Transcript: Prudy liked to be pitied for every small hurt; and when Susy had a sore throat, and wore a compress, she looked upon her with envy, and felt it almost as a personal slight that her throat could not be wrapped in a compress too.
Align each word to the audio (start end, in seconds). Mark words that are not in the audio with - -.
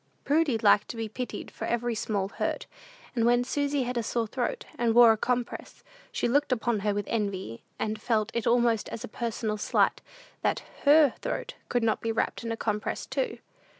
Prudy 0.23 0.57
liked 0.57 0.87
to 0.87 0.97
be 0.97 1.07
pitied 1.07 1.51
for 1.51 1.65
every 1.65 1.93
small 1.93 2.29
hurt; 2.29 2.65
and 3.15 3.23
when 3.23 3.43
Susy 3.43 3.83
had 3.83 3.99
a 3.99 4.01
sore 4.01 4.25
throat, 4.25 4.65
and 4.75 4.95
wore 4.95 5.11
a 5.11 5.15
compress, 5.15 5.83
she 6.11 6.27
looked 6.27 6.51
upon 6.51 6.79
her 6.79 6.91
with 6.91 7.05
envy, 7.07 7.61
and 7.77 8.01
felt 8.01 8.31
it 8.33 8.47
almost 8.47 8.89
as 8.89 9.03
a 9.03 9.07
personal 9.07 9.57
slight 9.59 10.01
that 10.41 10.63
her 10.85 11.13
throat 11.19 11.53
could 11.69 11.83
not 11.83 12.01
be 12.01 12.11
wrapped 12.11 12.43
in 12.43 12.51
a 12.51 12.57
compress 12.57 13.05
too. 13.05 13.37